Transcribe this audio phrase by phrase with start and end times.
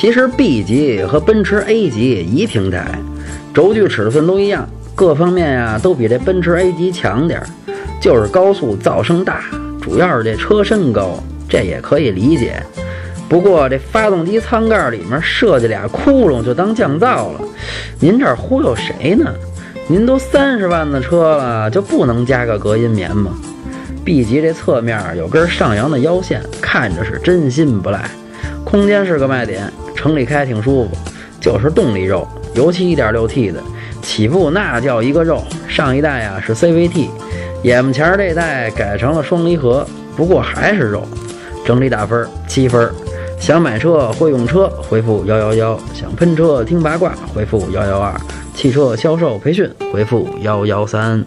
[0.00, 2.96] 其实 B 级和奔驰 A 级一平台，
[3.52, 7.46] 轴距尺寸都一样，各方面呀都比这奔驰 A 级强点儿，
[8.00, 9.46] 就是高速噪声大，
[9.82, 12.62] 主要是这车身高，这也可以理解。
[13.28, 17.40] 不过这发动机舱盖里面设计俩窟窿就当降噪了，
[17.98, 19.34] 您这忽悠谁呢？
[19.88, 23.32] 您都三十万的车了，就不能加个隔音棉吗
[24.04, 28.08] ？B 级这侧面有根上扬的腰线，看着是真心不赖，
[28.64, 29.68] 空间是个卖点，
[29.98, 30.90] 城里开挺舒服，
[31.40, 33.60] 就是动力肉，尤其 1.6T 的
[34.00, 35.42] 起步那叫一个肉。
[35.66, 37.08] 上一代啊是 CVT，
[37.64, 39.84] 眼前这代改成了双离合，
[40.16, 41.02] 不过还是肉。
[41.66, 42.88] 整体打分七分。
[43.40, 48.12] 想买车会用车，回复幺幺幺；想喷车听八卦，回复幺幺二；
[48.54, 51.24] 汽车销售培训，回复幺幺三。